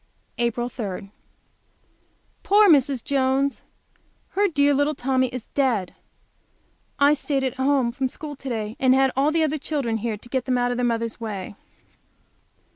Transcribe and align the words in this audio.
April 0.39 0.67
3. 0.67 1.11
Poor 2.41 2.67
Mrs. 2.67 3.03
Jones! 3.03 3.61
Her 4.29 4.47
dear 4.47 4.73
little 4.73 4.95
Tommy 4.95 5.27
is 5.27 5.45
dead! 5.49 5.93
I 6.97 7.13
stayed 7.13 7.43
at 7.43 7.57
home 7.57 7.91
from 7.91 8.07
school 8.07 8.35
to 8.37 8.49
day 8.49 8.75
and 8.79 8.95
had 8.95 9.11
all 9.15 9.29
the 9.29 9.43
other 9.43 9.59
children 9.59 9.97
here 9.97 10.17
to 10.17 10.27
get 10.29 10.45
them 10.45 10.57
out 10.57 10.71
of 10.71 10.77
their 10.77 10.85
mother's 10.87 11.19
way. 11.21 11.53